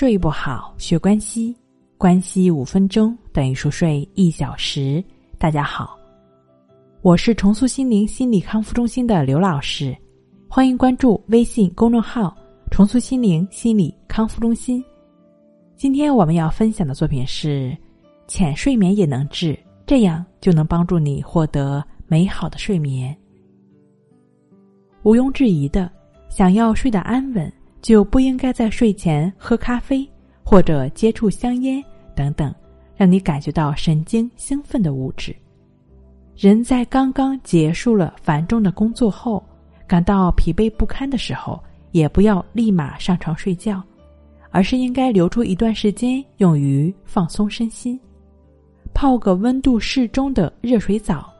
[0.00, 1.54] 睡不好，学关西，
[1.98, 5.04] 关西五分钟等于熟睡一小时。
[5.36, 5.94] 大家好，
[7.02, 9.94] 我是重塑心灵心理康复中心的刘老师，
[10.48, 12.34] 欢迎关注微信公众号
[12.72, 14.82] “重塑心灵心理康复中心”。
[15.76, 17.76] 今天我们要分享的作品是：
[18.26, 19.54] 浅睡眠也能治，
[19.84, 23.14] 这样就能帮助你获得美好的睡眠。
[25.02, 25.92] 毋庸置疑的，
[26.30, 27.52] 想要睡得安稳。
[27.80, 30.08] 就不应该在睡前喝咖啡
[30.42, 31.82] 或者接触香烟
[32.14, 32.54] 等等，
[32.96, 35.34] 让你感觉到神经兴奋的物质。
[36.36, 39.44] 人在刚刚结束了繁重的工作后，
[39.86, 43.82] 感到疲惫不堪的时候，也不要立马上床睡觉，
[44.50, 47.98] 而是应该留出一段时间用于放松身心，
[48.94, 51.32] 泡个温度适中的热水澡，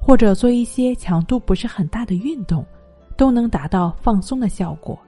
[0.00, 2.64] 或者做一些强度不是很大的运动，
[3.16, 4.98] 都能达到放松的效果。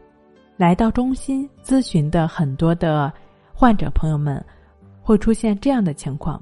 [0.61, 3.11] 来到中心咨询的很多的
[3.51, 4.45] 患者朋友们，
[5.01, 6.39] 会出现这样的情况：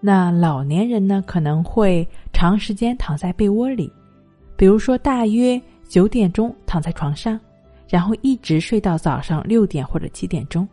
[0.00, 3.92] 那老年人呢，可能会长时间躺在被窝里，
[4.56, 7.38] 比如说大约九点钟躺在床上，
[7.86, 10.66] 然后一直睡到早上六点或者七点钟。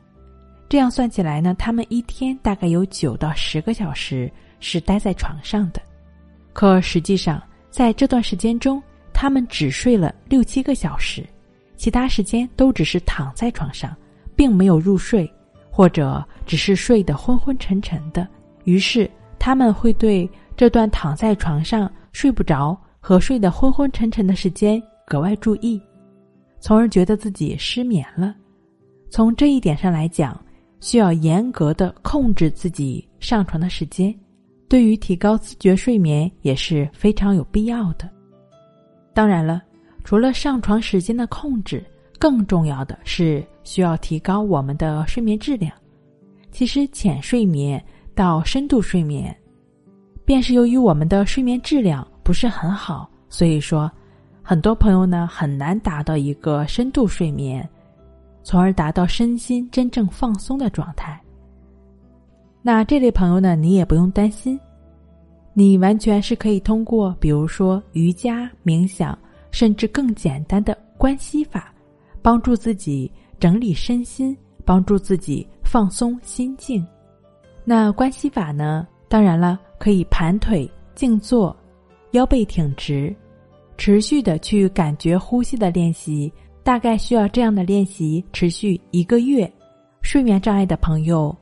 [0.70, 5.82] 这样算起来呢，他们一天大概有九到十个小时是待在床上的。
[6.54, 11.22] 可实际上，在这段时间中，他们只睡了六七个小时。
[11.86, 13.96] 其他时间都只是躺在床上，
[14.36, 15.32] 并没有入睡，
[15.70, 18.28] 或者只是睡得昏昏沉沉的。
[18.64, 25.80] 于是他们会对这段躺在床上睡不着和睡得昏昏沉沉的时间格外注意，
[26.60, 28.36] 从而觉得自己失眠了。
[29.12, 30.44] 从这一点上来讲，
[30.80, 34.12] 需要严格的控制自己上床的时间，
[34.68, 38.10] 对于提高自觉睡眠也是非常有必要的。
[39.14, 39.62] 当然了。
[40.06, 41.84] 除了上床时间的控制，
[42.20, 45.74] 更重要的是需要提高我们的睡眠质量。
[46.52, 49.36] 其实，浅睡眠到深度睡眠，
[50.24, 53.92] 便是由于我们的睡眠质量不是很好，所以说，
[54.44, 57.68] 很多朋友呢很难达到一个深度睡眠，
[58.44, 61.20] 从而达到身心真正放松的状态。
[62.62, 64.58] 那这类朋友呢，你也不用担心，
[65.54, 69.18] 你完全是可以通过，比如说瑜伽、冥想。
[69.56, 71.74] 甚至更简单的关系法，
[72.22, 74.36] 帮助自己整理身心，
[74.66, 76.86] 帮助自己放松心境。
[77.64, 78.86] 那关系法呢？
[79.08, 81.56] 当然了，可以盘腿静坐，
[82.12, 83.16] 腰背挺直，
[83.78, 86.30] 持续的去感觉呼吸的练习。
[86.62, 89.50] 大概需要这样的练习持续一个月。
[90.02, 91.34] 睡眠障碍的朋友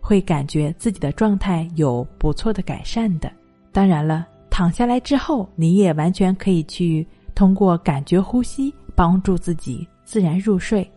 [0.00, 3.30] 会感觉自己的状态有不错的改善的。
[3.70, 7.06] 当然了，躺下来之后，你也完全可以去。
[7.34, 10.88] 通过感觉呼吸，帮助自己自然入睡。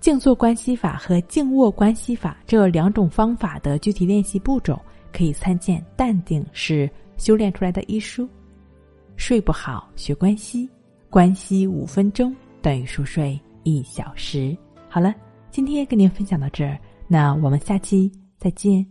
[0.00, 4.80] 静坐关系法和静卧关系法这两种方法的具体练习步骤，
[5.12, 8.28] 可以参见《淡定是修炼出来的》一书。
[9.16, 10.68] 睡不好学关系，
[11.08, 14.56] 关系五分钟等于熟睡一小时。
[14.88, 15.14] 好了，
[15.50, 18.84] 今天跟您分享到这儿，那我们下期再见。